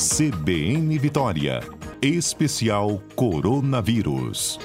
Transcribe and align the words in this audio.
CBN 0.00 0.96
Vitória. 0.96 1.60
Especial 2.00 3.02
Coronavírus. 3.14 4.58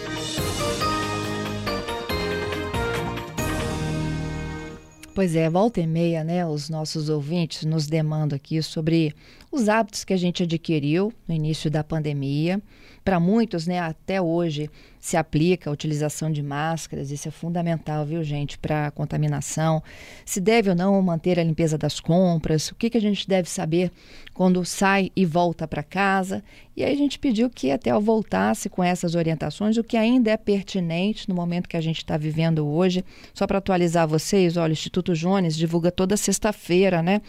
Pois 5.13 5.35
é, 5.35 5.50
volta 5.50 5.82
e 5.82 5.87
meia, 5.87 6.24
né? 6.24 6.45
Os 6.45 6.69
nossos 6.69 7.09
ouvintes 7.09 7.66
nos 7.66 7.85
demandam 7.85 8.38
aqui 8.38 8.63
sobre 8.63 9.13
os 9.55 9.70
hábitos 9.70 10.04
que 10.04 10.14
a 10.14 10.18
gente 10.18 10.44
adquiriu 10.44 11.14
no 11.28 11.34
início 11.34 11.71
da 11.71 11.84
pandemia. 11.84 12.62
Para 13.04 13.20
muitos, 13.20 13.68
né, 13.68 13.80
até 13.80 14.20
hoje 14.20 14.70
se 15.00 15.16
aplica 15.16 15.70
a 15.70 15.74
utilização 15.74 16.32
de 16.32 16.42
máscaras, 16.42 17.12
isso 17.12 17.28
é 17.28 17.32
fundamental, 17.32 18.04
viu, 18.04 18.24
gente, 18.24 18.57
para 18.57 18.88
a 18.88 18.92
contaminação. 18.92 19.84
Se 20.26 20.42
deve 20.42 20.71
ou 20.71 20.76
não 20.76 21.00
manter 21.04 21.39
a 21.39 21.44
limpeza 21.44 21.78
das 21.78 22.00
compras, 22.00 22.70
o 22.70 22.76
que, 22.76 22.89
que 22.89 22.98
a 22.98 23.02
gente 23.02 23.28
deve 23.28 23.48
saber 23.48 23.92
quando 24.34 24.66
sai 24.66 25.12
e 25.16 25.24
volta 25.24 25.68
para 25.68 25.84
casa. 25.84 26.43
E 26.76 26.84
aí 26.84 26.92
a 26.92 26.98
gente 26.98 27.20
pediu 27.20 27.50
que 27.51 27.70
até 27.70 27.92
ao 27.92 28.01
voltasse 28.01 28.68
com 28.68 28.84
essas 28.84 29.14
orientações, 29.14 29.78
o 29.78 29.84
que 29.84 29.96
ainda 29.96 30.32
é 30.32 30.37
pertinente 30.37 31.29
no 31.29 31.36
momento 31.36 31.70
que 31.70 31.78
a 31.78 31.82
gente 31.82 32.00
está 32.00 32.17
vivendo 32.17 32.67
hoje. 32.67 33.05
Só 33.31 33.45
para 33.45 33.59
atualizar 33.59 34.07
vocês, 34.07 34.57
olha, 34.57 34.71
o 34.71 34.73
Instituto 34.73 35.13
Jones 35.13 35.55
divulga 35.55 35.91
toda 35.91 36.17
sexta-feira, 36.17 37.03
né? 37.03 37.21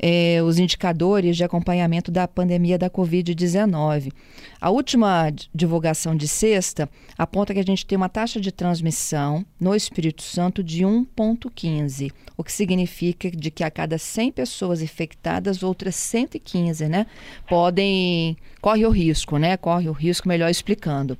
Eh, 0.00 0.40
os 0.44 0.58
indicadores 0.58 1.36
de 1.36 1.42
acompanhamento 1.42 1.57
da 2.10 2.28
pandemia 2.28 2.78
da 2.78 2.90
Covid-19. 2.90 4.12
A 4.60 4.70
última 4.70 5.32
divulgação 5.54 6.16
de 6.16 6.26
sexta 6.26 6.88
aponta 7.16 7.54
que 7.54 7.60
a 7.60 7.64
gente 7.64 7.86
tem 7.86 7.96
uma 7.96 8.08
taxa 8.08 8.40
de 8.40 8.50
transmissão 8.50 9.44
no 9.60 9.74
Espírito 9.74 10.22
Santo 10.22 10.62
de 10.62 10.84
1,15, 10.84 12.12
o 12.36 12.44
que 12.44 12.52
significa 12.52 13.30
de 13.30 13.50
que 13.50 13.64
a 13.64 13.70
cada 13.70 13.98
100 13.98 14.32
pessoas 14.32 14.82
infectadas, 14.82 15.62
outras 15.62 15.94
115, 15.94 16.88
né, 16.88 17.06
podem 17.48 18.36
corre 18.60 18.84
o 18.86 18.90
risco, 18.90 19.38
né? 19.38 19.56
Corre 19.56 19.88
o 19.88 19.92
risco, 19.92 20.28
melhor 20.28 20.50
explicando. 20.50 21.16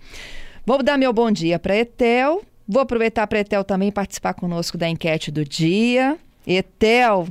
Vou 0.64 0.82
dar 0.82 0.98
meu 0.98 1.12
bom 1.12 1.30
dia 1.30 1.58
para 1.58 1.76
Etel. 1.76 2.42
Vou 2.66 2.82
aproveitar 2.82 3.26
para 3.26 3.40
Etel 3.40 3.64
também 3.64 3.90
participar 3.90 4.34
conosco 4.34 4.76
da 4.76 4.88
enquete 4.88 5.30
do 5.30 5.44
dia. 5.44 6.18
Etel, 6.46 7.28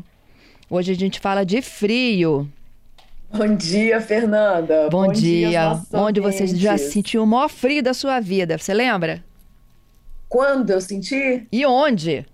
hoje 0.69 0.91
a 0.91 0.95
gente 0.95 1.19
fala 1.19 1.43
de 1.43 1.61
frio. 1.61 2.49
Bom 3.29 3.55
dia, 3.55 3.99
Fernanda. 3.99 4.89
Bom, 4.89 5.07
Bom 5.07 5.11
dia. 5.11 5.49
dia 5.49 5.81
Onde 5.93 6.19
você 6.19 6.47
já 6.47 6.77
sentiu 6.77 7.23
o 7.23 7.27
maior 7.27 7.49
frio 7.49 7.83
da 7.83 7.93
sua 7.93 8.19
vida? 8.19 8.57
Você 8.57 8.73
lembra? 8.73 9.23
Quando 10.29 10.69
eu 10.71 10.81
senti? 10.81 11.47
E 11.51 11.65
onde? 11.65 12.25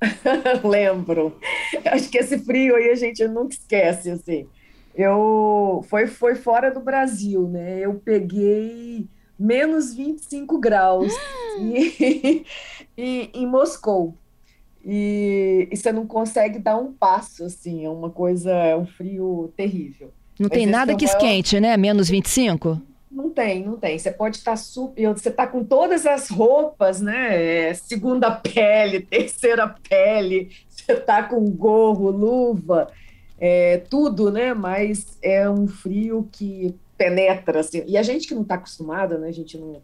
Lembro. 0.64 1.38
Acho 1.84 2.08
que 2.08 2.18
esse 2.18 2.38
frio 2.38 2.76
aí 2.76 2.90
a 2.90 2.94
gente 2.94 3.26
nunca 3.26 3.54
esquece, 3.54 4.10
assim. 4.10 4.46
Eu 4.94 5.84
foi, 5.88 6.06
foi 6.06 6.34
fora 6.34 6.70
do 6.70 6.80
Brasil, 6.80 7.48
né? 7.48 7.80
Eu 7.80 7.94
peguei 7.94 9.08
menos 9.38 9.94
25 9.94 10.58
graus 10.58 11.12
e, 11.60 12.44
e, 12.96 13.30
em 13.34 13.46
Moscou. 13.46 14.14
E, 14.84 15.68
e, 15.70 15.76
você 15.76 15.92
não 15.92 16.06
consegue 16.06 16.58
dar 16.58 16.76
um 16.78 16.92
passo, 16.92 17.44
assim, 17.44 17.84
é 17.84 17.90
uma 17.90 18.10
coisa, 18.10 18.50
é 18.50 18.76
um 18.76 18.86
frio 18.86 19.52
terrível. 19.56 20.12
Não 20.38 20.48
tem 20.48 20.66
nada 20.66 20.94
que 20.94 21.04
esquente, 21.04 21.58
né? 21.58 21.76
Menos 21.76 22.08
25? 22.08 22.80
Não 23.10 23.30
tem, 23.30 23.64
não 23.64 23.76
tem. 23.76 23.98
Você 23.98 24.12
pode 24.12 24.36
estar 24.36 24.56
super. 24.56 25.08
Você 25.08 25.28
está 25.28 25.46
com 25.46 25.64
todas 25.64 26.06
as 26.06 26.28
roupas, 26.28 27.00
né? 27.00 27.70
É, 27.70 27.74
segunda 27.74 28.30
pele, 28.30 29.00
terceira 29.10 29.74
pele, 29.88 30.50
você 30.68 30.92
está 30.92 31.22
com 31.22 31.50
gorro, 31.50 32.10
luva, 32.10 32.88
é, 33.38 33.78
tudo, 33.78 34.30
né? 34.30 34.54
Mas 34.54 35.18
é 35.20 35.48
um 35.50 35.66
frio 35.66 36.28
que 36.30 36.74
penetra, 36.96 37.60
assim. 37.60 37.82
E 37.86 37.96
a 37.96 38.02
gente 38.02 38.28
que 38.28 38.34
não 38.34 38.42
está 38.42 38.56
acostumado, 38.56 39.18
né? 39.18 39.28
A 39.28 39.32
gente 39.32 39.58
não. 39.58 39.82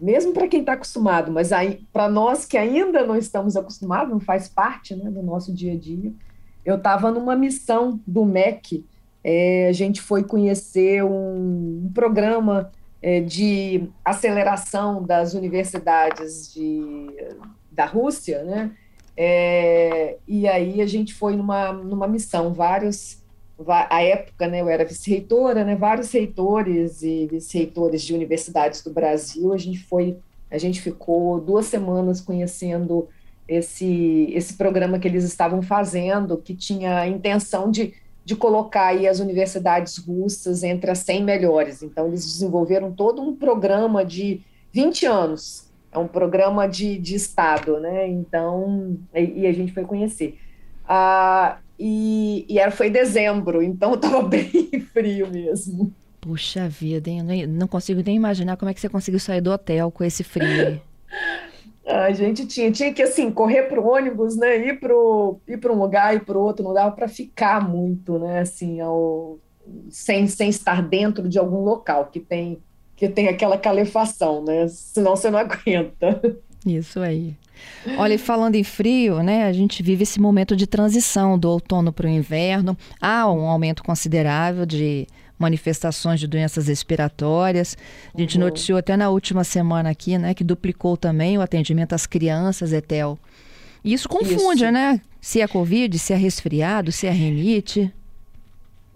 Mesmo 0.00 0.32
para 0.32 0.48
quem 0.48 0.60
está 0.60 0.72
acostumado, 0.72 1.30
mas 1.30 1.50
para 1.92 2.08
nós 2.08 2.46
que 2.46 2.56
ainda 2.56 3.04
não 3.04 3.16
estamos 3.16 3.54
acostumados, 3.54 4.10
não 4.10 4.20
faz 4.20 4.48
parte 4.48 4.96
né, 4.96 5.10
do 5.10 5.22
nosso 5.22 5.52
dia 5.52 5.74
a 5.74 5.76
dia. 5.76 6.10
Eu 6.64 6.76
estava 6.76 7.10
numa 7.10 7.36
missão 7.36 8.00
do 8.06 8.24
MEC 8.24 8.86
é, 9.22 9.68
a 9.68 9.72
gente 9.72 10.00
foi 10.00 10.24
conhecer 10.24 11.04
um, 11.04 11.84
um 11.84 11.90
programa 11.92 12.70
é, 13.02 13.20
de 13.20 13.88
aceleração 14.04 15.02
das 15.02 15.34
universidades 15.34 16.52
de, 16.52 17.06
da 17.70 17.84
Rússia, 17.84 18.42
né? 18.44 18.70
É, 19.16 20.16
e 20.26 20.48
aí 20.48 20.80
a 20.80 20.86
gente 20.86 21.12
foi 21.12 21.36
numa, 21.36 21.72
numa 21.72 22.08
missão, 22.08 22.54
vários, 22.54 23.22
a 23.68 24.02
época, 24.02 24.48
né, 24.48 24.62
eu 24.62 24.68
era 24.68 24.84
vice-reitora, 24.84 25.62
né, 25.62 25.76
vários 25.76 26.10
reitores 26.10 27.02
e 27.02 27.26
vice-reitores 27.26 28.02
de 28.02 28.14
universidades 28.14 28.82
do 28.82 28.90
Brasil, 28.90 29.52
a 29.52 29.58
gente 29.58 29.78
foi, 29.80 30.16
a 30.50 30.56
gente 30.56 30.80
ficou 30.80 31.38
duas 31.38 31.66
semanas 31.66 32.22
conhecendo 32.22 33.08
esse, 33.46 34.30
esse 34.32 34.54
programa 34.54 34.98
que 34.98 35.06
eles 35.06 35.24
estavam 35.24 35.60
fazendo, 35.60 36.38
que 36.38 36.54
tinha 36.54 37.00
a 37.00 37.06
intenção 37.06 37.70
de 37.70 37.92
de 38.30 38.36
colocar 38.36 38.86
aí 38.86 39.08
as 39.08 39.18
universidades 39.18 39.98
russas 39.98 40.62
entre 40.62 40.88
as 40.88 41.00
100 41.00 41.24
melhores. 41.24 41.82
Então, 41.82 42.06
eles 42.06 42.24
desenvolveram 42.24 42.92
todo 42.92 43.20
um 43.20 43.34
programa 43.34 44.04
de 44.04 44.40
20 44.72 45.04
anos, 45.04 45.68
é 45.90 45.98
um 45.98 46.06
programa 46.06 46.68
de, 46.68 46.96
de 46.96 47.16
Estado, 47.16 47.80
né? 47.80 48.08
Então, 48.08 48.96
e, 49.12 49.40
e 49.40 49.46
a 49.48 49.52
gente 49.52 49.72
foi 49.72 49.84
conhecer. 49.84 50.38
Ah, 50.88 51.58
e, 51.76 52.46
e 52.48 52.60
era, 52.60 52.70
foi 52.70 52.88
dezembro, 52.88 53.60
então 53.60 53.94
estava 53.98 54.22
bem 54.22 54.48
frio 54.92 55.28
mesmo. 55.28 55.92
Puxa 56.20 56.68
vida, 56.68 57.10
hein? 57.10 57.24
Não 57.48 57.66
consigo 57.66 58.00
nem 58.06 58.14
imaginar 58.14 58.56
como 58.56 58.70
é 58.70 58.74
que 58.74 58.80
você 58.80 58.88
conseguiu 58.88 59.18
sair 59.18 59.40
do 59.40 59.50
hotel 59.50 59.90
com 59.90 60.04
esse 60.04 60.22
frio. 60.22 60.80
A 61.90 62.12
gente 62.12 62.46
tinha, 62.46 62.70
tinha 62.70 62.92
que 62.92 63.02
assim 63.02 63.30
correr 63.30 63.64
para 63.64 63.80
o 63.80 63.86
ônibus, 63.86 64.36
né? 64.36 64.68
Ir 64.68 64.80
para 64.80 64.94
ir 65.48 65.58
para 65.58 65.72
um 65.72 65.78
lugar 65.78 66.14
e 66.14 66.20
para 66.20 66.38
outro, 66.38 66.64
não 66.64 66.72
dava 66.72 66.92
para 66.92 67.08
ficar 67.08 67.66
muito, 67.68 68.18
né? 68.18 68.40
Assim, 68.40 68.80
ao, 68.80 69.38
sem, 69.90 70.26
sem 70.26 70.48
estar 70.48 70.82
dentro 70.82 71.28
de 71.28 71.38
algum 71.38 71.62
local 71.62 72.06
que 72.06 72.20
tem 72.20 72.58
que 72.96 73.08
tem 73.08 73.28
aquela 73.28 73.56
calefação, 73.56 74.44
né? 74.44 74.68
Senão 74.68 75.16
você 75.16 75.30
não 75.30 75.38
aguenta. 75.38 76.20
Isso 76.66 77.00
aí. 77.00 77.34
Olha, 77.96 78.18
falando 78.18 78.56
em 78.56 78.64
frio, 78.64 79.22
né? 79.22 79.44
A 79.44 79.52
gente 79.52 79.82
vive 79.82 80.02
esse 80.02 80.20
momento 80.20 80.54
de 80.54 80.66
transição 80.66 81.38
do 81.38 81.48
outono 81.48 81.94
para 81.94 82.06
o 82.06 82.10
inverno. 82.10 82.76
Há 83.00 83.30
um 83.30 83.48
aumento 83.48 83.82
considerável 83.82 84.66
de 84.66 85.06
manifestações 85.40 86.20
de 86.20 86.26
doenças 86.26 86.68
respiratórias. 86.68 87.76
A 88.14 88.20
gente 88.20 88.36
uhum. 88.36 88.44
noticiou 88.44 88.78
até 88.78 88.96
na 88.96 89.08
última 89.08 89.42
semana 89.42 89.90
aqui, 89.90 90.18
né, 90.18 90.34
que 90.34 90.44
duplicou 90.44 90.96
também 90.96 91.38
o 91.38 91.40
atendimento 91.40 91.94
às 91.94 92.06
crianças, 92.06 92.72
Etel. 92.72 93.18
E 93.82 93.92
isso 93.92 94.08
confunde, 94.08 94.64
isso. 94.64 94.72
né? 94.72 95.00
Se 95.20 95.40
é 95.40 95.48
Covid, 95.48 95.98
se 95.98 96.12
é 96.12 96.16
resfriado, 96.16 96.92
se 96.92 97.06
é 97.06 97.10
renite. 97.10 97.92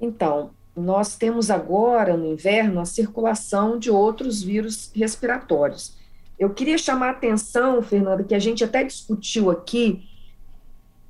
Então, 0.01 0.51
nós 0.77 1.17
temos 1.17 1.51
agora 1.51 2.17
no 2.17 2.27
inverno 2.27 2.81
a 2.81 2.85
circulação 2.85 3.79
de 3.79 3.91
outros 3.91 4.43
vírus 4.43 4.91
respiratórios. 4.95 5.95
Eu 6.39 6.51
queria 6.51 6.77
chamar 6.77 7.09
a 7.09 7.11
atenção, 7.13 7.81
Fernanda, 7.81 8.25
que 8.25 8.35
a 8.35 8.39
gente 8.39 8.65
até 8.65 8.83
discutiu 8.83 9.51
aqui, 9.51 10.03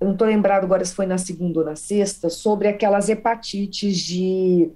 eu 0.00 0.06
não 0.06 0.12
estou 0.12 0.28
lembrado 0.28 0.64
agora 0.64 0.84
se 0.84 0.94
foi 0.94 1.06
na 1.06 1.16
segunda 1.16 1.60
ou 1.60 1.64
na 1.64 1.76
sexta, 1.76 2.28
sobre 2.28 2.68
aquelas 2.68 3.08
hepatites 3.08 3.96
de 3.98 4.70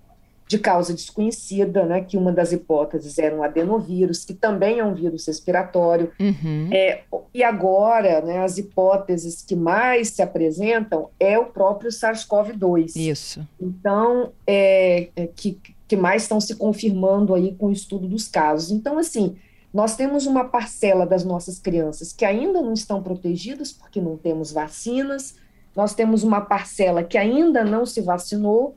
de 0.49 0.59
causa 0.59 0.95
desconhecida, 0.95 1.85
né, 1.85 2.01
que 2.01 2.17
uma 2.17 2.33
das 2.33 2.53
hipóteses 2.53 3.19
era 3.19 3.37
um 3.37 3.43
adenovírus, 3.43 4.25
que 4.25 4.33
também 4.33 4.79
é 4.79 4.85
um 4.85 4.95
vírus 4.95 5.27
respiratório. 5.27 6.11
Uhum. 6.19 6.71
É, 6.73 7.03
e 7.35 7.45
agora, 7.45 8.23
né, 8.23 8.43
as 8.43 8.57
hipóteses 8.57 9.43
que 9.43 9.55
mais 9.55 10.09
se 10.09 10.23
apresentam 10.23 11.11
é 11.21 11.39
o 11.39 11.45
próprio 11.45 11.91
SARS-CoV-2. 11.91 12.97
Isso. 12.97 13.47
Então, 13.61 14.33
é, 14.47 15.09
é, 15.15 15.27
que, 15.27 15.61
que 15.87 15.97
mais 15.97 16.23
estão 16.23 16.41
se 16.41 16.55
confirmando 16.55 17.35
aí 17.35 17.55
com 17.55 17.67
o 17.67 17.73
estudo 17.73 18.09
dos 18.09 18.27
casos. 18.27 18.71
Então, 18.71 18.99
assim, 18.99 19.37
nós 19.73 19.97
temos 19.97 20.25
uma 20.25 20.45
parcela 20.45 21.07
das 21.07 21.25
nossas 21.25 21.59
crianças 21.59 22.11
que 22.11 22.25
ainda 22.25 22.63
não 22.63 22.73
estão 22.73 23.03
protegidas 23.03 23.71
porque 23.71 24.01
não 24.01 24.17
temos 24.17 24.51
vacinas, 24.51 25.37
nós 25.77 25.95
temos 25.95 26.23
uma 26.23 26.41
parcela 26.41 27.05
que 27.05 27.19
ainda 27.19 27.63
não 27.63 27.85
se 27.85 28.01
vacinou, 28.01 28.75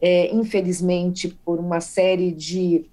é, 0.00 0.34
infelizmente, 0.34 1.28
por 1.44 1.58
uma 1.58 1.80
série 1.80 2.32
de, 2.32 2.86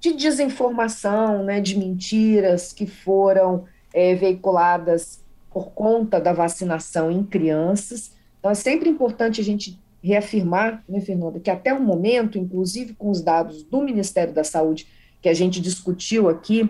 de 0.00 0.12
desinformação, 0.14 1.42
né, 1.44 1.60
de 1.60 1.78
mentiras 1.78 2.72
que 2.72 2.86
foram 2.86 3.64
é, 3.92 4.14
veiculadas 4.14 5.20
por 5.50 5.70
conta 5.70 6.20
da 6.20 6.32
vacinação 6.32 7.10
em 7.10 7.22
crianças. 7.22 8.12
Então, 8.38 8.50
é 8.50 8.54
sempre 8.54 8.88
importante 8.88 9.40
a 9.40 9.44
gente 9.44 9.78
reafirmar, 10.02 10.84
né, 10.88 11.00
Fernanda, 11.00 11.40
que 11.40 11.50
até 11.50 11.72
o 11.74 11.82
momento, 11.82 12.38
inclusive 12.38 12.94
com 12.94 13.10
os 13.10 13.20
dados 13.20 13.62
do 13.62 13.80
Ministério 13.82 14.32
da 14.32 14.44
Saúde, 14.44 14.86
que 15.20 15.28
a 15.28 15.34
gente 15.34 15.60
discutiu 15.60 16.28
aqui 16.28 16.68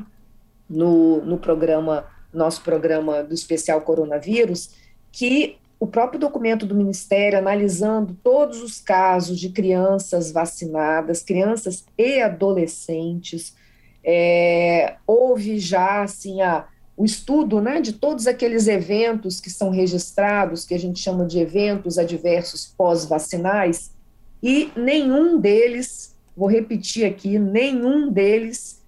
no, 0.68 1.24
no 1.24 1.36
programa, 1.36 2.06
nosso 2.32 2.62
programa 2.62 3.22
do 3.22 3.34
especial 3.34 3.80
coronavírus, 3.82 4.70
que 5.12 5.58
o 5.78 5.86
próprio 5.86 6.18
documento 6.18 6.64
do 6.64 6.74
Ministério 6.74 7.38
analisando 7.38 8.16
todos 8.22 8.62
os 8.62 8.80
casos 8.80 9.38
de 9.38 9.50
crianças 9.50 10.32
vacinadas, 10.32 11.22
crianças 11.22 11.84
e 11.98 12.20
adolescentes. 12.20 13.54
É, 14.02 14.96
houve 15.06 15.58
já 15.58 16.02
assim 16.02 16.40
a, 16.40 16.66
o 16.96 17.04
estudo 17.04 17.60
né, 17.60 17.80
de 17.80 17.92
todos 17.92 18.26
aqueles 18.26 18.66
eventos 18.68 19.40
que 19.40 19.50
são 19.50 19.70
registrados, 19.70 20.64
que 20.64 20.74
a 20.74 20.78
gente 20.78 20.98
chama 20.98 21.26
de 21.26 21.38
eventos 21.38 21.98
adversos 21.98 22.72
pós-vacinais, 22.76 23.94
e 24.42 24.70
nenhum 24.76 25.38
deles, 25.38 26.14
vou 26.36 26.48
repetir 26.48 27.04
aqui, 27.04 27.38
nenhum 27.38 28.10
deles 28.10 28.82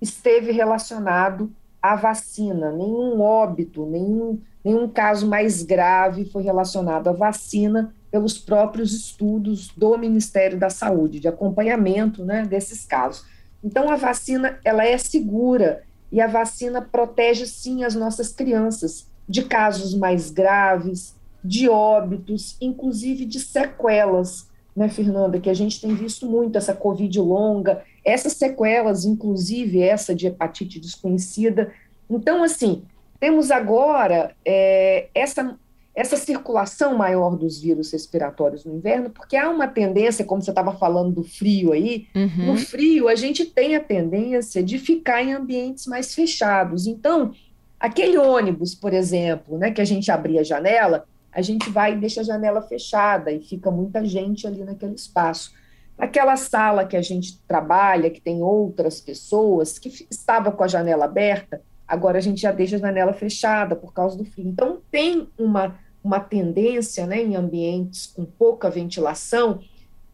esteve 0.00 0.50
relacionado 0.50 1.52
à 1.80 1.94
vacina, 1.94 2.72
nenhum 2.72 3.20
óbito, 3.20 3.86
nenhum 3.86 4.40
Nenhum 4.64 4.88
caso 4.88 5.26
mais 5.26 5.62
grave 5.62 6.24
foi 6.24 6.42
relacionado 6.42 7.08
à 7.08 7.12
vacina 7.12 7.94
pelos 8.10 8.38
próprios 8.38 8.92
estudos 8.94 9.68
do 9.76 9.98
Ministério 9.98 10.58
da 10.58 10.70
Saúde, 10.70 11.20
de 11.20 11.28
acompanhamento 11.28 12.24
né, 12.24 12.46
desses 12.46 12.84
casos. 12.84 13.26
Então, 13.62 13.90
a 13.90 13.96
vacina 13.96 14.58
ela 14.64 14.86
é 14.86 14.96
segura 14.96 15.82
e 16.10 16.20
a 16.20 16.26
vacina 16.26 16.80
protege, 16.80 17.46
sim, 17.46 17.82
as 17.82 17.94
nossas 17.94 18.32
crianças 18.32 19.06
de 19.28 19.42
casos 19.42 19.94
mais 19.94 20.30
graves, 20.30 21.14
de 21.42 21.68
óbitos, 21.68 22.56
inclusive 22.60 23.24
de 23.24 23.40
sequelas, 23.40 24.48
né, 24.76 24.88
Fernanda, 24.88 25.40
que 25.40 25.50
a 25.50 25.54
gente 25.54 25.80
tem 25.80 25.94
visto 25.94 26.26
muito 26.26 26.56
essa 26.56 26.74
Covid 26.74 27.18
longa, 27.20 27.82
essas 28.04 28.34
sequelas, 28.34 29.04
inclusive 29.04 29.82
essa 29.82 30.14
de 30.14 30.26
hepatite 30.26 30.78
desconhecida. 30.78 31.72
Então, 32.08 32.42
assim, 32.42 32.82
temos 33.24 33.50
agora 33.50 34.36
é, 34.44 35.08
essa, 35.14 35.58
essa 35.94 36.14
circulação 36.14 36.94
maior 36.94 37.34
dos 37.38 37.58
vírus 37.58 37.90
respiratórios 37.90 38.66
no 38.66 38.74
inverno, 38.74 39.08
porque 39.08 39.34
há 39.34 39.48
uma 39.48 39.66
tendência, 39.66 40.26
como 40.26 40.42
você 40.42 40.50
estava 40.50 40.74
falando 40.74 41.10
do 41.10 41.24
frio 41.24 41.72
aí, 41.72 42.06
uhum. 42.14 42.52
no 42.52 42.56
frio 42.58 43.08
a 43.08 43.14
gente 43.14 43.46
tem 43.46 43.76
a 43.76 43.80
tendência 43.80 44.62
de 44.62 44.78
ficar 44.78 45.22
em 45.22 45.32
ambientes 45.32 45.86
mais 45.86 46.14
fechados. 46.14 46.86
Então, 46.86 47.32
aquele 47.80 48.18
ônibus, 48.18 48.74
por 48.74 48.92
exemplo, 48.92 49.56
né, 49.56 49.70
que 49.70 49.80
a 49.80 49.86
gente 49.86 50.10
abria 50.12 50.42
a 50.42 50.44
janela, 50.44 51.06
a 51.32 51.40
gente 51.40 51.70
vai 51.70 51.94
e 51.94 51.98
deixa 51.98 52.20
a 52.20 52.24
janela 52.24 52.60
fechada 52.60 53.32
e 53.32 53.40
fica 53.40 53.70
muita 53.70 54.04
gente 54.04 54.46
ali 54.46 54.62
naquele 54.64 54.96
espaço. 54.96 55.50
Naquela 55.96 56.36
sala 56.36 56.84
que 56.84 56.94
a 56.96 57.02
gente 57.02 57.40
trabalha, 57.48 58.10
que 58.10 58.20
tem 58.20 58.42
outras 58.42 59.00
pessoas, 59.00 59.78
que 59.78 60.06
estava 60.10 60.52
com 60.52 60.62
a 60.62 60.68
janela 60.68 61.06
aberta, 61.06 61.62
Agora 61.86 62.18
a 62.18 62.20
gente 62.20 62.40
já 62.40 62.50
deixa 62.50 62.76
a 62.76 62.78
janela 62.80 63.12
fechada 63.12 63.76
por 63.76 63.92
causa 63.92 64.16
do 64.16 64.24
frio. 64.24 64.48
Então 64.48 64.80
tem 64.90 65.28
uma, 65.38 65.78
uma 66.02 66.20
tendência 66.20 67.06
né, 67.06 67.22
em 67.22 67.36
ambientes 67.36 68.06
com 68.06 68.24
pouca 68.24 68.70
ventilação 68.70 69.60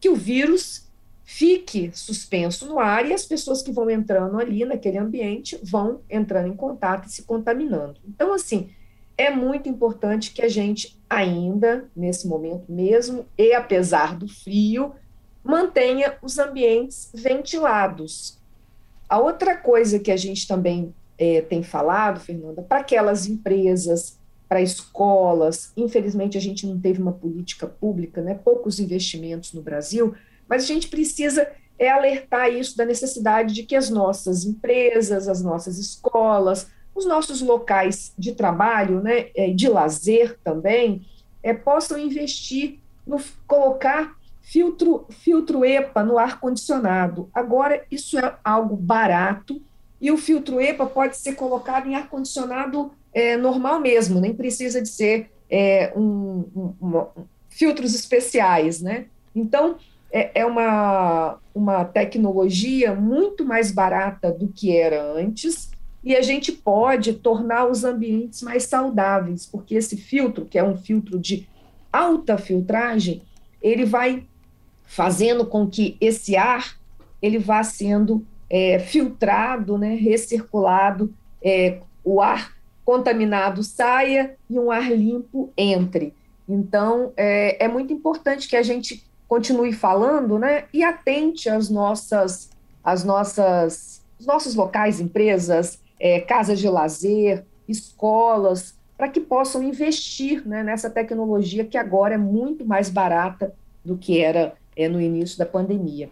que 0.01 0.09
o 0.09 0.17
vírus 0.17 0.91
fique 1.23 1.93
suspenso 1.95 2.67
no 2.67 2.81
ar 2.81 3.07
e 3.07 3.13
as 3.13 3.25
pessoas 3.25 3.63
que 3.63 3.71
vão 3.71 3.89
entrando 3.89 4.39
ali 4.39 4.65
naquele 4.65 4.99
ambiente 4.99 5.59
vão 5.63 6.01
entrando 6.11 6.49
em 6.49 6.57
contato 6.57 7.07
e 7.07 7.13
se 7.13 7.23
contaminando. 7.23 8.01
Então, 8.09 8.33
assim, 8.33 8.71
é 9.17 9.31
muito 9.31 9.69
importante 9.69 10.33
que 10.33 10.43
a 10.43 10.49
gente 10.49 10.99
ainda, 11.09 11.89
nesse 11.95 12.27
momento 12.27 12.65
mesmo, 12.73 13.27
e 13.39 13.53
apesar 13.53 14.17
do 14.17 14.27
frio, 14.27 14.93
mantenha 15.45 16.17
os 16.21 16.39
ambientes 16.39 17.11
ventilados. 17.15 18.39
A 19.09 19.19
outra 19.19 19.57
coisa 19.57 19.99
que 19.99 20.11
a 20.11 20.17
gente 20.17 20.49
também 20.49 20.95
é, 21.21 21.43
tem 21.43 21.63
falado, 21.63 22.19
Fernanda, 22.19 22.63
para 22.63 22.81
aquelas 22.81 23.27
empresas, 23.27 24.19
para 24.49 24.63
escolas. 24.63 25.71
Infelizmente, 25.77 26.39
a 26.39 26.41
gente 26.41 26.67
não 26.67 26.81
teve 26.81 27.01
uma 27.01 27.13
política 27.13 27.67
pública, 27.67 28.23
né? 28.23 28.35
poucos 28.35 28.81
investimentos 28.81 29.53
no 29.53 29.61
Brasil, 29.61 30.15
mas 30.49 30.65
a 30.65 30.67
gente 30.67 30.89
precisa 30.89 31.47
é 31.79 31.91
alertar 31.91 32.51
isso 32.51 32.77
da 32.77 32.85
necessidade 32.85 33.55
de 33.55 33.63
que 33.63 33.75
as 33.75 33.89
nossas 33.89 34.45
empresas, 34.45 35.27
as 35.29 35.43
nossas 35.43 35.79
escolas, 35.79 36.67
os 36.95 37.07
nossos 37.07 37.41
locais 37.41 38.13
de 38.19 38.35
trabalho, 38.35 39.01
né, 39.01 39.29
é, 39.35 39.51
de 39.51 39.67
lazer 39.67 40.39
também, 40.45 41.07
é, 41.43 41.55
possam 41.55 41.99
investir 41.99 42.79
no 43.07 43.19
colocar 43.47 44.15
filtro, 44.43 45.07
filtro 45.09 45.65
EPA 45.65 46.05
no 46.05 46.19
ar 46.19 46.39
condicionado. 46.39 47.31
Agora, 47.33 47.83
isso 47.91 48.19
é 48.19 48.37
algo 48.45 48.77
barato, 48.77 49.63
e 50.01 50.11
o 50.11 50.17
filtro 50.17 50.61
EPA 50.61 50.87
pode 50.87 51.17
ser 51.17 51.35
colocado 51.35 51.89
em 51.89 51.95
ar-condicionado 51.95 52.93
é, 53.13 53.37
normal 53.37 53.81
mesmo, 53.81 54.21
nem 54.21 54.33
precisa 54.33 54.81
de 54.81 54.89
ser 54.89 55.31
é, 55.51 55.93
um, 55.97 56.75
um, 56.81 57.07
filtros 57.49 57.95
especiais, 57.95 58.81
né? 58.81 59.07
Então, 59.35 59.77
é, 60.13 60.41
é, 60.41 60.47
uma, 60.47 61.39
uma 61.55 61.85
tecnologia 61.85 62.95
muito 62.95 63.45
mais 63.45 63.71
barata 63.71 64.33
do 64.33 64.49
que 64.49 64.77
era 64.77 65.13
antes, 65.13 65.71
e 66.03 66.17
a 66.17 66.23
gente 66.23 66.51
pode 66.51 67.15
tornar 67.15 67.67
os 67.67 67.85
ambientes 67.85 68.43
mais 68.43 68.65
saudáveis, 68.65 69.45
porque 69.45 69.75
esse 69.75 69.97
filtro, 69.97 70.47
que 70.47 70.59
é 70.59 70.65
um 70.65 70.77
filtro 70.77 71.19
de 71.19 71.47
alta 71.93 72.39
filtragem, 72.39 73.23
ele 73.61 73.85
vai 73.85 74.25
fazendo 74.85 75.45
com 75.45 75.69
que 75.69 75.97
esse 76.01 76.37
ar 76.37 76.79
ele 77.21 77.39
vá 77.39 77.63
sendo 77.63 78.25
é, 78.51 78.81
filtrado, 78.81 79.79
né, 79.79 79.95
recirculado, 79.95 81.15
é, 81.43 81.79
o 82.05 82.21
ar 82.21 82.53
contaminado 82.85 83.63
saia 83.63 84.37
e 84.49 84.59
um 84.59 84.71
ar 84.71 84.91
limpo 84.91 85.53
entre. 85.57 86.13
Então, 86.49 87.13
é, 87.17 87.65
é 87.65 87.69
muito 87.69 87.93
importante 87.93 88.49
que 88.49 88.57
a 88.57 88.63
gente 88.63 89.07
continue 89.29 89.73
falando, 89.73 90.39
né, 90.39 90.65
e 90.75 90.83
atente 90.83 91.49
às 91.49 91.71
nossas, 91.71 92.51
às 92.83 93.05
nossas, 93.05 94.03
os 94.19 94.27
nossos 94.27 94.57
locais, 94.57 95.01
empresas, 95.01 95.79
é, 96.01 96.19
casas 96.21 96.59
de 96.59 96.69
lazer, 96.69 97.45
escolas, 97.69 98.75
para 98.99 99.09
que 99.09 99.21
possam 99.21 99.63
investir 99.63 100.47
né, 100.47 100.65
nessa 100.65 100.91
tecnologia 100.91 101.65
que 101.65 101.79
agora 101.79 102.15
é 102.15 102.19
muito 102.19 102.67
mais 102.67 102.91
barata 102.91 103.55
do 103.85 103.97
que 103.97 104.21
era 104.21 104.55
é, 104.77 104.89
no 104.89 105.01
início 105.01 105.39
da 105.39 105.47
pandemia. 105.47 106.11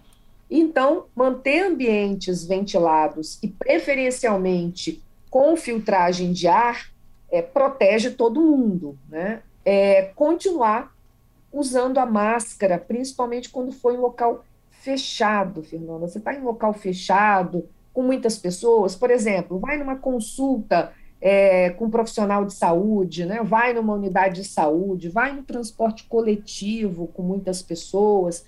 Então, 0.50 1.06
manter 1.14 1.64
ambientes 1.64 2.44
ventilados 2.44 3.38
e 3.42 3.48
preferencialmente 3.48 5.02
com 5.30 5.56
filtragem 5.56 6.32
de 6.32 6.48
ar 6.48 6.90
é, 7.30 7.42
protege 7.42 8.10
todo 8.10 8.40
mundo, 8.40 8.98
né? 9.08 9.42
É, 9.64 10.10
continuar 10.14 10.94
usando 11.52 11.98
a 11.98 12.06
máscara, 12.06 12.78
principalmente 12.78 13.50
quando 13.50 13.72
for 13.72 13.92
em 13.92 13.98
local 13.98 14.44
fechado, 14.70 15.62
Fernanda. 15.62 16.08
Você 16.08 16.18
está 16.18 16.32
em 16.32 16.42
local 16.42 16.72
fechado, 16.72 17.68
com 17.92 18.02
muitas 18.02 18.38
pessoas, 18.38 18.94
por 18.94 19.10
exemplo, 19.10 19.58
vai 19.58 19.76
numa 19.76 19.96
consulta 19.96 20.92
é, 21.20 21.70
com 21.70 21.86
um 21.86 21.90
profissional 21.90 22.44
de 22.44 22.54
saúde, 22.54 23.26
né? 23.26 23.42
vai 23.42 23.72
numa 23.72 23.94
unidade 23.94 24.42
de 24.42 24.48
saúde, 24.48 25.08
vai 25.08 25.32
no 25.32 25.42
transporte 25.42 26.04
coletivo 26.04 27.08
com 27.08 27.22
muitas 27.22 27.60
pessoas 27.60 28.44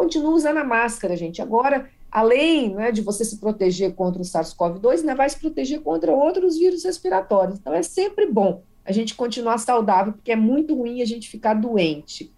continua 0.00 0.30
usando 0.30 0.56
a 0.56 0.64
máscara, 0.64 1.14
gente. 1.14 1.42
Agora, 1.42 1.90
além 2.10 2.74
né, 2.74 2.90
de 2.90 3.02
você 3.02 3.22
se 3.22 3.36
proteger 3.36 3.92
contra 3.92 4.22
o 4.22 4.24
SARS-CoV-2, 4.24 5.00
ainda 5.00 5.14
vai 5.14 5.28
se 5.28 5.38
proteger 5.38 5.80
contra 5.80 6.10
outros 6.10 6.56
vírus 6.56 6.84
respiratórios. 6.84 7.58
Então, 7.58 7.74
é 7.74 7.82
sempre 7.82 8.24
bom 8.24 8.62
a 8.82 8.92
gente 8.92 9.14
continuar 9.14 9.58
saudável, 9.58 10.14
porque 10.14 10.32
é 10.32 10.36
muito 10.36 10.74
ruim 10.74 11.02
a 11.02 11.04
gente 11.04 11.28
ficar 11.28 11.52
doente. 11.52 12.32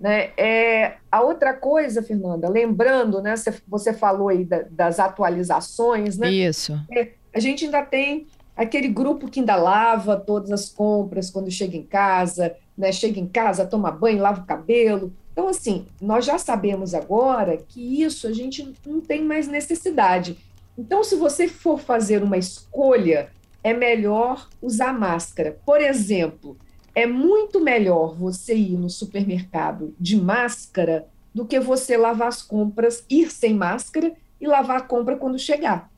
Né? 0.00 0.30
É, 0.38 0.94
a 1.10 1.20
outra 1.20 1.52
coisa, 1.52 2.02
Fernanda, 2.02 2.48
lembrando, 2.48 3.20
né, 3.20 3.34
você 3.68 3.92
falou 3.92 4.30
aí 4.30 4.42
da, 4.46 4.62
das 4.70 4.98
atualizações, 4.98 6.16
né? 6.16 6.30
Isso. 6.30 6.80
É, 6.90 7.10
a 7.34 7.38
gente 7.38 7.66
ainda 7.66 7.82
tem 7.82 8.26
aquele 8.56 8.88
grupo 8.88 9.28
que 9.28 9.40
ainda 9.40 9.54
lava 9.54 10.16
todas 10.16 10.50
as 10.50 10.70
compras 10.70 11.28
quando 11.28 11.50
chega 11.50 11.76
em 11.76 11.84
casa, 11.84 12.56
né? 12.76 12.90
Chega 12.90 13.20
em 13.20 13.28
casa, 13.28 13.66
toma 13.66 13.90
banho, 13.90 14.22
lava 14.22 14.40
o 14.40 14.46
cabelo, 14.46 15.12
então, 15.32 15.48
assim, 15.48 15.86
nós 16.00 16.26
já 16.26 16.36
sabemos 16.36 16.94
agora 16.94 17.56
que 17.56 18.02
isso 18.02 18.26
a 18.26 18.32
gente 18.32 18.74
não 18.86 19.00
tem 19.00 19.24
mais 19.24 19.48
necessidade. 19.48 20.36
Então, 20.76 21.02
se 21.02 21.16
você 21.16 21.48
for 21.48 21.80
fazer 21.80 22.22
uma 22.22 22.36
escolha, 22.36 23.30
é 23.64 23.72
melhor 23.72 24.48
usar 24.60 24.92
máscara. 24.92 25.58
Por 25.64 25.80
exemplo, 25.80 26.56
é 26.94 27.06
muito 27.06 27.60
melhor 27.60 28.14
você 28.14 28.54
ir 28.54 28.76
no 28.76 28.90
supermercado 28.90 29.94
de 29.98 30.16
máscara 30.16 31.08
do 31.34 31.46
que 31.46 31.58
você 31.58 31.96
lavar 31.96 32.28
as 32.28 32.42
compras, 32.42 33.04
ir 33.08 33.30
sem 33.30 33.54
máscara 33.54 34.12
e 34.38 34.46
lavar 34.46 34.78
a 34.78 34.82
compra 34.82 35.16
quando 35.16 35.38
chegar. 35.38 35.90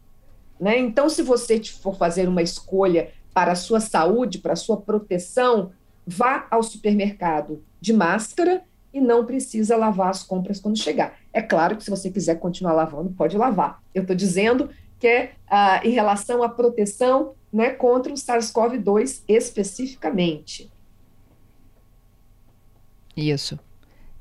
Né? 0.61 0.79
Então, 0.79 1.09
se 1.09 1.23
você 1.23 1.61
for 1.65 1.97
fazer 1.97 2.29
uma 2.29 2.43
escolha 2.43 3.11
para 3.33 3.53
a 3.53 3.57
sua 3.57 3.81
saúde, 3.81 4.39
para 4.39 4.53
a 4.53 4.57
sua 4.57 4.81
proteção, 4.81 5.73
vá 6.07 6.47
ao 6.53 6.63
supermercado 6.63 7.65
de 7.81 7.93
máscara 7.93 8.63
e 8.95 9.01
não 9.01 9.27
precisa 9.27 9.77
lavar 9.77 10.11
as 10.11 10.23
compras 10.23 10.61
quando 10.61 10.79
chegar. 10.79 11.19
É 11.33 11.43
claro 11.43 11.77
que 11.77 11.83
se 11.83 11.91
você 11.91 12.09
quiser 12.11 12.37
continuar 12.37 12.73
lavando, 12.73 13.11
pode 13.11 13.37
lavar. 13.37 13.83
Eu 13.93 14.03
estou 14.03 14.15
dizendo 14.15 14.71
que 15.01 15.07
é 15.09 15.33
ah, 15.49 15.81
em 15.85 15.91
relação 15.91 16.43
à 16.45 16.49
proteção 16.49 17.35
né, 17.53 17.71
contra 17.71 18.13
o 18.13 18.17
SARS-CoV-2 18.17 19.23
especificamente. 19.29 20.71
Isso. 23.17 23.59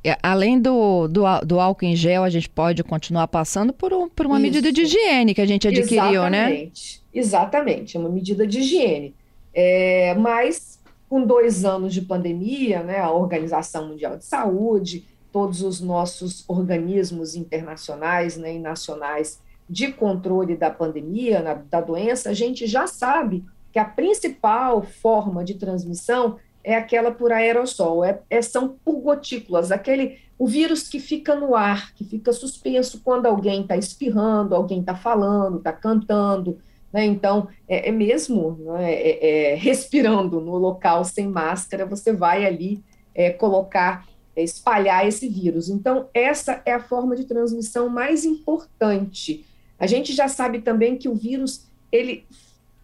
É, 0.04 0.18
além 0.22 0.60
do, 0.60 1.08
do, 1.08 1.24
do, 1.46 1.60
álcool 1.60 1.86
em 1.86 1.96
gel, 1.96 2.24
a 2.24 2.30
gente 2.30 2.50
pode 2.50 2.84
continuar 2.84 3.28
passando 3.28 3.72
por, 3.72 3.94
um, 3.94 4.10
por 4.10 4.26
uma 4.26 4.36
Isso. 4.36 4.42
medida 4.42 4.72
de 4.72 4.82
higiene 4.82 5.34
que 5.34 5.40
a 5.40 5.46
gente 5.46 5.68
adquiriu, 5.68 6.30
né? 6.30 6.52
Exatamente. 6.52 7.04
né? 7.14 7.20
Exatamente, 7.20 7.98
é 7.98 8.00
uma 8.00 8.10
medida 8.10 8.46
de 8.46 8.60
higiene. 8.60 9.16
É, 9.54 10.14
mas 10.16 10.80
com 11.14 11.24
dois 11.24 11.64
anos 11.64 11.94
de 11.94 12.02
pandemia, 12.02 12.82
né, 12.82 12.98
a 12.98 13.12
Organização 13.12 13.90
Mundial 13.90 14.18
de 14.18 14.26
Saúde, 14.26 15.06
todos 15.32 15.62
os 15.62 15.80
nossos 15.80 16.44
organismos 16.48 17.36
internacionais 17.36 18.36
né, 18.36 18.56
e 18.56 18.58
nacionais 18.58 19.40
de 19.70 19.92
controle 19.92 20.58
da 20.58 20.72
pandemia, 20.72 21.40
na, 21.40 21.54
da 21.54 21.82
doença, 21.82 22.32
a 22.32 22.34
gente 22.34 22.66
já 22.66 22.88
sabe 22.88 23.46
que 23.72 23.78
a 23.78 23.86
principal 23.86 24.82
forma 24.82 25.44
de 25.44 25.54
transmissão 25.54 26.38
é 26.64 26.76
aquela 26.76 27.12
por 27.12 27.32
aerossol, 27.32 28.04
é, 28.04 28.20
é, 28.28 28.42
são 28.42 28.76
por 28.84 29.00
gotículas, 29.00 29.72
aquele 29.72 30.18
o 30.40 30.48
vírus 30.48 30.88
que 30.88 31.00
fica 31.00 31.36
no 31.36 31.56
ar, 31.56 31.94
que 31.94 32.04
fica 32.04 32.34
suspenso 32.34 33.02
quando 33.04 33.28
alguém 33.28 33.62
está 33.62 33.78
espirrando, 33.78 34.56
alguém 34.56 34.80
está 34.80 34.96
falando, 34.96 35.60
está 35.60 35.72
cantando, 35.72 36.58
né? 36.94 37.04
Então 37.06 37.48
é, 37.68 37.90
é 37.90 37.92
mesmo 37.92 38.58
né? 38.60 38.94
é, 38.94 39.52
é, 39.52 39.56
respirando 39.56 40.40
no 40.40 40.56
local 40.58 41.04
sem 41.04 41.28
máscara, 41.28 41.86
você 41.86 42.14
vai 42.14 42.46
ali 42.46 42.84
é, 43.16 43.32
colocar, 43.32 44.08
é, 44.36 44.44
espalhar 44.44 45.08
esse 45.08 45.28
vírus. 45.28 45.70
Então 45.70 46.08
essa 46.14 46.62
é 46.66 46.72
a 46.72 46.80
forma 46.80 47.16
de 47.16 47.26
transmissão 47.26 47.90
mais 47.90 48.24
importante. 48.24 49.46
A 49.80 49.88
gente 49.88 50.14
já 50.14 50.28
sabe 50.28 50.60
também 50.62 50.96
que 50.96 51.10
o 51.10 51.16
vírus 51.16 51.68
ele 51.92 52.26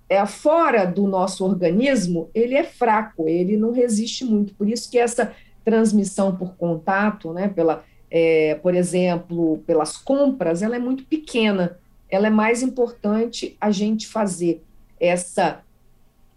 é, 0.09 0.25
fora 0.25 0.85
do 0.85 1.07
nosso 1.07 1.45
organismo, 1.45 2.29
ele 2.33 2.55
é 2.55 2.63
fraco, 2.63 3.29
ele 3.29 3.55
não 3.55 3.71
resiste 3.71 4.25
muito. 4.25 4.55
Por 4.55 4.67
isso 4.67 4.89
que 4.89 4.97
essa 4.97 5.31
transmissão 5.63 6.35
por 6.35 6.55
contato, 6.55 7.31
né, 7.31 7.47
pela, 7.47 7.83
é, 8.09 8.55
por 8.55 8.73
exemplo, 8.73 9.63
pelas 9.67 9.95
compras, 9.97 10.63
ela 10.63 10.75
é 10.75 10.79
muito 10.79 11.05
pequena. 11.05 11.77
Ela 12.09 12.27
é 12.27 12.29
mais 12.31 12.61
importante 12.63 13.55
a 13.59 13.71
gente 13.71 14.07
fazer 14.07 14.63
essa 14.99 15.61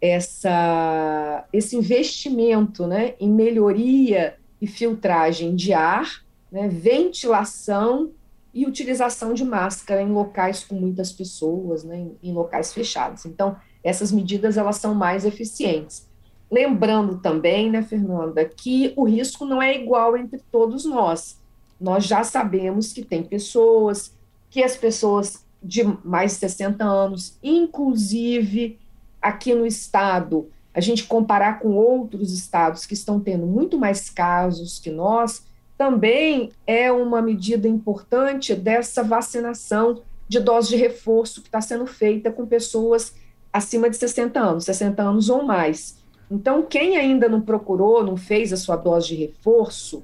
essa 0.01 1.45
esse 1.53 1.77
investimento, 1.77 2.85
né, 2.85 3.13
em 3.19 3.31
melhoria 3.31 4.35
e 4.61 4.67
filtragem 4.67 5.55
de 5.55 5.73
ar, 5.73 6.23
né, 6.51 6.67
ventilação 6.67 8.11
e 8.53 8.65
utilização 8.65 9.33
de 9.33 9.43
máscara 9.43 10.01
em 10.01 10.11
locais 10.11 10.63
com 10.63 10.75
muitas 10.75 11.11
pessoas, 11.11 11.83
né, 11.83 11.97
em, 11.97 12.17
em 12.21 12.33
locais 12.33 12.73
fechados. 12.73 13.25
Então, 13.25 13.55
essas 13.83 14.11
medidas 14.11 14.57
elas 14.57 14.75
são 14.77 14.93
mais 14.93 15.25
eficientes. 15.25 16.07
Lembrando 16.51 17.17
também, 17.17 17.71
né, 17.71 17.81
Fernanda, 17.81 18.45
que 18.45 18.93
o 18.95 19.05
risco 19.05 19.43
não 19.45 19.61
é 19.61 19.75
igual 19.75 20.15
entre 20.15 20.39
todos 20.51 20.85
nós. 20.85 21.41
Nós 21.81 22.05
já 22.05 22.23
sabemos 22.23 22.93
que 22.93 23.03
tem 23.03 23.23
pessoas, 23.23 24.15
que 24.49 24.63
as 24.63 24.77
pessoas 24.77 25.43
de 25.63 25.83
mais 26.03 26.33
de 26.33 26.39
60 26.39 26.83
anos, 26.83 27.37
inclusive 27.41 28.79
aqui 29.21 29.55
no 29.55 29.65
estado, 29.65 30.49
a 30.73 30.81
gente 30.81 31.05
comparar 31.05 31.59
com 31.59 31.75
outros 31.75 32.33
estados 32.33 32.85
que 32.85 32.93
estão 32.93 33.19
tendo 33.19 33.45
muito 33.45 33.77
mais 33.77 34.09
casos 34.09 34.79
que 34.79 34.89
nós, 34.89 35.45
também 35.77 36.51
é 36.67 36.91
uma 36.91 37.21
medida 37.21 37.67
importante 37.67 38.53
dessa 38.55 39.03
vacinação 39.03 40.01
de 40.27 40.39
dose 40.39 40.69
de 40.69 40.75
reforço 40.75 41.41
que 41.41 41.47
está 41.47 41.61
sendo 41.61 41.85
feita 41.85 42.31
com 42.31 42.45
pessoas 42.45 43.15
acima 43.51 43.89
de 43.89 43.97
60 43.97 44.39
anos, 44.39 44.65
60 44.65 45.01
anos 45.01 45.29
ou 45.29 45.43
mais. 45.43 45.97
Então, 46.29 46.63
quem 46.63 46.97
ainda 46.97 47.29
não 47.29 47.41
procurou, 47.41 48.03
não 48.03 48.17
fez 48.17 48.51
a 48.51 48.57
sua 48.57 48.75
dose 48.75 49.09
de 49.09 49.15
reforço, 49.15 50.03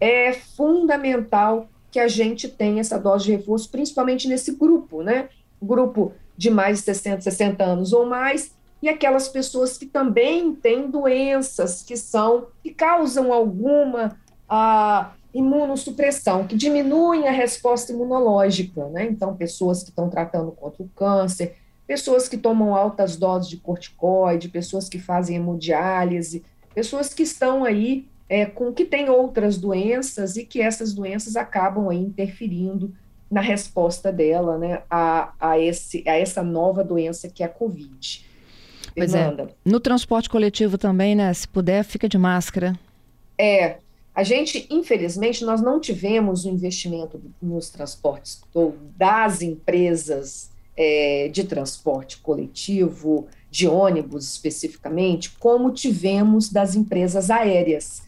é 0.00 0.32
fundamental 0.32 1.68
que 1.90 1.98
a 1.98 2.08
gente 2.08 2.48
tenha 2.48 2.80
essa 2.80 2.98
dose 2.98 3.24
de 3.24 3.32
reforço, 3.32 3.70
principalmente 3.70 4.28
nesse 4.28 4.52
grupo, 4.52 5.02
né? 5.02 5.28
Grupo 5.62 6.12
de 6.36 6.50
mais 6.50 6.78
de 6.78 6.84
60, 6.84 7.22
60 7.22 7.64
anos 7.64 7.92
ou 7.92 8.06
mais, 8.06 8.52
e 8.80 8.88
aquelas 8.88 9.28
pessoas 9.28 9.76
que 9.76 9.86
também 9.86 10.54
têm 10.54 10.90
doenças 10.90 11.82
que 11.82 11.96
são, 11.96 12.46
que 12.62 12.72
causam 12.72 13.32
alguma 13.32 14.16
a 14.48 15.12
imunossupressão, 15.34 16.46
que 16.46 16.56
diminuem 16.56 17.28
a 17.28 17.32
resposta 17.32 17.92
imunológica, 17.92 18.86
né? 18.88 19.06
Então, 19.10 19.36
pessoas 19.36 19.82
que 19.82 19.90
estão 19.90 20.08
tratando 20.08 20.52
contra 20.52 20.82
o 20.82 20.88
câncer, 20.88 21.56
pessoas 21.86 22.28
que 22.28 22.36
tomam 22.36 22.74
altas 22.74 23.16
doses 23.16 23.48
de 23.48 23.56
corticoide, 23.56 24.48
pessoas 24.48 24.88
que 24.88 24.98
fazem 24.98 25.36
hemodiálise, 25.36 26.44
pessoas 26.74 27.12
que 27.12 27.22
estão 27.22 27.64
aí 27.64 28.06
é, 28.28 28.44
com 28.44 28.72
que 28.72 28.84
têm 28.84 29.08
outras 29.08 29.56
doenças 29.56 30.36
e 30.36 30.44
que 30.44 30.60
essas 30.60 30.92
doenças 30.92 31.36
acabam 31.36 31.88
aí 31.88 31.98
interferindo 31.98 32.94
na 33.30 33.40
resposta 33.40 34.10
dela, 34.10 34.56
né, 34.56 34.82
a, 34.90 35.32
a, 35.38 35.58
esse, 35.58 36.02
a 36.06 36.16
essa 36.16 36.42
nova 36.42 36.82
doença 36.82 37.28
que 37.28 37.42
é 37.42 37.46
a 37.46 37.48
Covid. 37.48 38.26
Pois 38.96 39.14
é. 39.14 39.46
No 39.64 39.78
transporte 39.78 40.28
coletivo 40.28 40.76
também, 40.76 41.14
né? 41.14 41.32
Se 41.32 41.46
puder, 41.46 41.84
fica 41.84 42.08
de 42.08 42.18
máscara. 42.18 42.78
É, 43.38 43.76
a 44.14 44.24
gente, 44.24 44.66
infelizmente, 44.68 45.44
nós 45.44 45.60
não 45.60 45.78
tivemos 45.78 46.44
o 46.44 46.48
investimento 46.48 47.20
nos 47.40 47.70
transportes 47.70 48.40
das 48.96 49.42
empresas 49.42 50.50
é, 50.76 51.28
de 51.32 51.44
transporte 51.44 52.18
coletivo, 52.18 53.28
de 53.50 53.68
ônibus 53.68 54.28
especificamente, 54.32 55.30
como 55.38 55.70
tivemos 55.70 56.48
das 56.48 56.74
empresas 56.74 57.30
aéreas. 57.30 58.02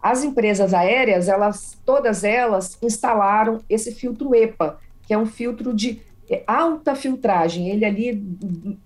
As 0.00 0.22
empresas 0.22 0.72
aéreas, 0.74 1.28
elas, 1.28 1.78
todas 1.84 2.22
elas 2.24 2.78
instalaram 2.82 3.58
esse 3.68 3.92
filtro 3.92 4.34
EPA, 4.34 4.78
que 5.06 5.14
é 5.14 5.18
um 5.18 5.26
filtro 5.26 5.72
de 5.74 6.00
é, 6.30 6.42
alta 6.46 6.94
filtragem. 6.94 7.68
Ele 7.68 7.84
ali, 7.84 8.24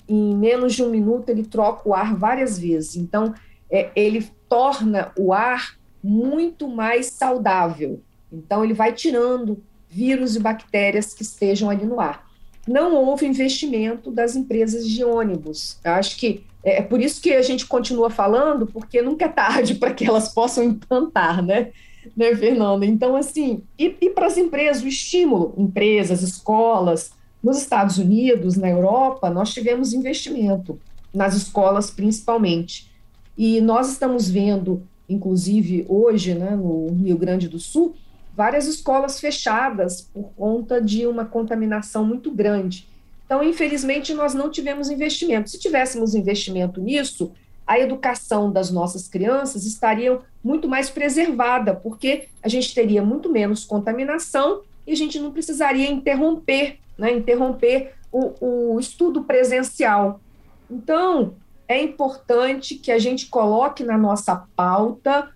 em 0.09 0.37
menos 0.37 0.75
de 0.75 0.83
um 0.83 0.91
minuto, 0.91 1.29
ele 1.29 1.45
troca 1.45 1.89
o 1.89 1.95
ar 1.95 2.15
várias 2.15 2.59
vezes. 2.59 2.97
Então, 2.97 3.35
é, 3.71 3.91
ele 3.95 4.29
torna 4.49 5.13
o 5.17 5.33
ar 5.33 5.79
muito 6.03 6.69
mais 6.69 7.07
saudável. 7.07 8.01
Então, 8.33 8.65
ele 8.65 8.75
vai 8.75 8.93
tirando 8.93 9.63
vírus 9.89 10.37
e 10.37 10.41
bactérias 10.41 11.13
que 11.13 11.23
estejam 11.23 11.69
ali 11.69 11.85
no 11.85 12.01
ar. 12.01 12.31
Não 12.67 12.95
houve 12.95 13.27
investimento 13.27 14.11
das 14.11 14.37
empresas 14.37 14.87
de 14.87 15.05
ônibus. 15.05 15.79
Eu 15.85 15.93
acho 15.93 16.17
que 16.17 16.45
é, 16.65 16.79
é 16.79 16.83
por 16.83 17.01
isso 17.01 17.21
que 17.21 17.33
a 17.33 17.43
gente 17.43 17.67
continua 17.67 18.11
falando, 18.11 18.67
porque 18.67 19.03
nunca 19.03 19.27
é 19.27 19.29
tarde 19.29 19.75
para 19.81 19.93
que 19.93 20.07
elas 20.07 20.29
possam 20.33 20.65
implantar, 20.65 21.43
né? 21.43 21.71
Né, 22.17 22.35
Fernanda? 22.35 22.87
Então, 22.87 23.15
assim, 23.15 23.63
e, 23.79 23.95
e 24.01 24.11
para 24.11 24.27
as 24.27 24.39
empresas, 24.39 24.83
o 24.83 24.89
estímulo, 24.89 25.55
empresas, 25.57 26.23
escolas, 26.23 27.13
nos 27.43 27.59
Estados 27.59 27.99
Unidos, 27.99 28.57
na 28.57 28.69
Europa, 28.69 29.31
nós 29.31 29.53
tivemos 29.53 29.93
investimento, 29.93 30.79
nas 31.13 31.35
escolas 31.35 31.91
principalmente. 31.91 32.91
E 33.37 33.61
nós 33.61 33.91
estamos 33.91 34.29
vendo 34.31 34.83
inclusive 35.11 35.85
hoje, 35.89 36.35
né, 36.35 36.55
no 36.55 36.89
Rio 36.93 37.19
Grande 37.19 37.49
do 37.49 37.59
Sul, 37.59 37.95
várias 38.35 38.67
escolas 38.67 39.19
fechadas 39.19 40.01
por 40.01 40.31
conta 40.37 40.81
de 40.81 41.07
uma 41.07 41.25
contaminação 41.25 42.05
muito 42.05 42.31
grande. 42.31 42.89
Então, 43.31 43.45
infelizmente, 43.45 44.13
nós 44.13 44.35
não 44.35 44.51
tivemos 44.51 44.91
investimento. 44.91 45.51
Se 45.51 45.57
tivéssemos 45.57 46.17
investimento 46.17 46.81
nisso, 46.81 47.31
a 47.65 47.79
educação 47.79 48.51
das 48.51 48.73
nossas 48.73 49.07
crianças 49.07 49.65
estaria 49.65 50.19
muito 50.43 50.67
mais 50.67 50.91
preservada, 50.91 51.73
porque 51.73 52.27
a 52.43 52.49
gente 52.49 52.75
teria 52.75 53.05
muito 53.05 53.31
menos 53.31 53.65
contaminação 53.65 54.63
e 54.85 54.91
a 54.91 54.97
gente 54.97 55.21
não 55.21 55.31
precisaria 55.31 55.89
interromper, 55.89 56.81
né, 56.99 57.13
interromper 57.13 57.95
o, 58.11 58.73
o 58.75 58.81
estudo 58.81 59.23
presencial. 59.23 60.21
Então, 60.69 61.35
é 61.69 61.81
importante 61.81 62.75
que 62.75 62.91
a 62.91 62.99
gente 62.99 63.27
coloque 63.27 63.85
na 63.85 63.97
nossa 63.97 64.45
pauta 64.57 65.31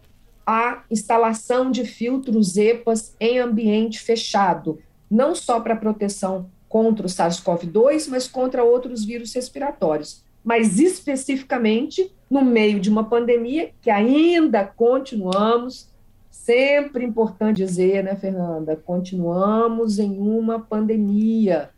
a 0.44 0.82
instalação 0.90 1.70
de 1.70 1.84
filtros 1.84 2.56
EPAs 2.56 3.14
em 3.20 3.38
ambiente 3.38 4.00
fechado, 4.00 4.80
não 5.08 5.32
só 5.32 5.60
para 5.60 5.76
proteção 5.76 6.50
contra 6.75 7.07
o 7.07 7.09
SARS-CoV-2, 7.09 8.09
mas 8.09 8.26
contra 8.26 8.64
outros 8.64 9.04
vírus 9.04 9.33
respiratórios, 9.33 10.25
mas 10.43 10.81
especificamente 10.81 12.11
no 12.28 12.45
meio 12.45 12.81
de 12.81 12.90
uma 12.90 13.04
pandemia 13.04 13.71
que 13.81 13.88
ainda 13.88 14.64
continuamos, 14.64 15.88
sempre 16.33 17.04
importante 17.04 17.59
dizer, 17.59 18.02
né, 18.02 18.16
Fernanda, 18.16 18.75
continuamos 18.75 20.00
em 20.00 20.19
uma 20.19 20.59
pandemia. 20.59 21.71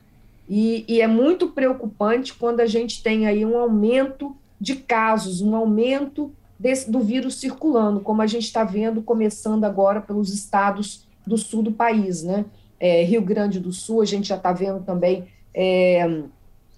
E, 0.49 0.87
e 0.89 1.03
é 1.03 1.07
muito 1.07 1.49
preocupante 1.49 2.33
quando 2.33 2.61
a 2.61 2.67
gente 2.67 3.03
tem 3.03 3.27
aí 3.27 3.45
um 3.45 3.59
aumento 3.59 4.35
de 4.59 4.77
casos, 4.77 5.43
um 5.43 5.55
aumento 5.55 6.33
desse, 6.59 6.91
do 6.91 7.01
vírus 7.01 7.39
circulando, 7.39 8.01
como 8.01 8.23
a 8.23 8.27
gente 8.27 8.45
está 8.45 8.65
vendo 8.65 9.03
começando 9.03 9.65
agora 9.65 10.01
pelos 10.01 10.33
estados 10.33 11.07
do 11.27 11.37
sul 11.37 11.63
do 11.63 11.73
país, 11.73 12.23
né? 12.23 12.47
É, 12.79 13.03
Rio 13.03 13.23
Grande 13.23 13.59
do 13.59 13.73
Sul, 13.73 14.03
a 14.03 14.05
gente 14.05 14.29
já 14.29 14.37
está 14.37 14.53
vendo 14.53 14.85
também 14.85 15.27
é, 15.55 16.23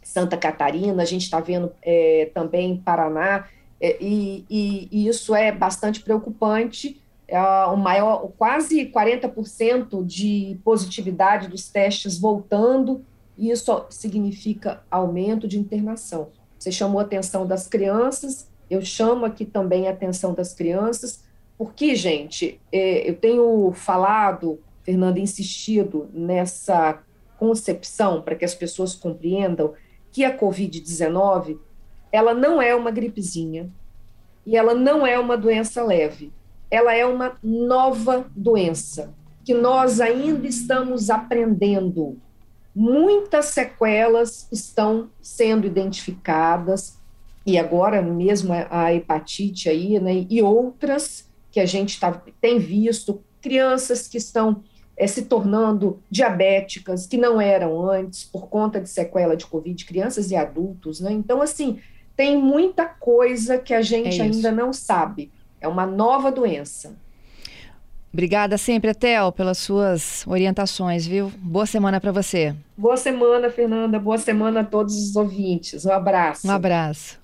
Santa 0.02 0.36
Catarina, 0.36 1.02
a 1.02 1.06
gente 1.06 1.22
está 1.22 1.40
vendo 1.40 1.72
é, 1.82 2.30
também 2.32 2.76
Paraná, 2.76 3.46
é, 3.80 3.96
e, 4.00 4.44
e, 4.48 4.88
e, 4.90 5.08
isso 5.08 5.34
é 5.34 5.52
bastante 5.52 6.00
preocupante, 6.00 7.00
é 7.26 7.40
o 7.66 7.76
maior, 7.76 8.30
quase 8.38 8.86
40% 8.86 10.04
de 10.04 10.58
positividade 10.64 11.46
dos 11.48 11.68
testes 11.68 12.18
voltando, 12.18 13.04
e 13.36 13.50
isso 13.50 13.84
significa 13.90 14.82
aumento 14.90 15.46
de 15.46 15.58
internação. 15.58 16.28
Você 16.58 16.72
chamou 16.72 17.00
a 17.00 17.04
atenção 17.04 17.46
das 17.46 17.68
crianças, 17.68 18.48
eu 18.70 18.80
chamo 18.82 19.24
aqui 19.24 19.44
também 19.44 19.86
a 19.86 19.90
atenção 19.90 20.34
das 20.34 20.54
crianças, 20.54 21.22
porque, 21.56 21.94
gente, 21.94 22.60
é, 22.72 23.08
eu 23.08 23.14
tenho 23.14 23.72
falado, 23.72 24.58
Fernanda, 24.88 25.20
insistido 25.20 26.08
nessa 26.14 27.02
concepção 27.38 28.22
para 28.22 28.34
que 28.34 28.44
as 28.44 28.54
pessoas 28.54 28.94
compreendam 28.94 29.74
que 30.10 30.24
a 30.24 30.34
Covid-19 30.34 31.58
ela 32.10 32.32
não 32.32 32.60
é 32.62 32.74
uma 32.74 32.90
gripezinha 32.90 33.70
e 34.46 34.56
ela 34.56 34.74
não 34.74 35.06
é 35.06 35.18
uma 35.18 35.36
doença 35.36 35.84
leve. 35.84 36.32
Ela 36.70 36.94
é 36.94 37.04
uma 37.04 37.36
nova 37.42 38.24
doença 38.34 39.14
que 39.44 39.52
nós 39.52 40.00
ainda 40.00 40.46
estamos 40.46 41.10
aprendendo. 41.10 42.16
Muitas 42.74 43.46
sequelas 43.46 44.48
estão 44.50 45.10
sendo 45.20 45.66
identificadas 45.66 46.98
e 47.44 47.58
agora 47.58 48.00
mesmo 48.00 48.54
a 48.70 48.94
hepatite 48.94 49.68
aí, 49.68 50.00
né, 50.00 50.26
e 50.30 50.40
outras 50.40 51.28
que 51.50 51.60
a 51.60 51.66
gente 51.66 52.00
tá, 52.00 52.22
tem 52.40 52.58
visto, 52.58 53.22
crianças 53.40 54.06
que 54.08 54.18
estão 54.18 54.62
é, 54.98 55.06
se 55.06 55.22
tornando 55.22 56.02
diabéticas, 56.10 57.06
que 57.06 57.16
não 57.16 57.40
eram 57.40 57.88
antes, 57.88 58.24
por 58.24 58.48
conta 58.48 58.80
de 58.80 58.88
sequela 58.90 59.36
de 59.36 59.46
Covid, 59.46 59.84
crianças 59.84 60.32
e 60.32 60.36
adultos, 60.36 61.00
né? 61.00 61.12
Então, 61.12 61.40
assim, 61.40 61.78
tem 62.16 62.36
muita 62.36 62.84
coisa 62.84 63.58
que 63.58 63.72
a 63.72 63.80
gente 63.80 64.20
é 64.20 64.24
ainda 64.24 64.50
não 64.50 64.72
sabe. 64.72 65.30
É 65.60 65.68
uma 65.68 65.86
nova 65.86 66.32
doença. 66.32 66.96
Obrigada 68.12 68.58
sempre, 68.58 68.92
Tel, 68.92 69.30
pelas 69.30 69.58
suas 69.58 70.26
orientações, 70.26 71.06
viu? 71.06 71.30
Boa 71.38 71.66
semana 71.66 72.00
para 72.00 72.10
você. 72.10 72.54
Boa 72.76 72.96
semana, 72.96 73.50
Fernanda. 73.50 74.00
Boa 74.00 74.18
semana 74.18 74.60
a 74.60 74.64
todos 74.64 74.96
os 74.96 75.14
ouvintes. 75.14 75.84
Um 75.84 75.92
abraço. 75.92 76.48
Um 76.48 76.50
abraço. 76.50 77.16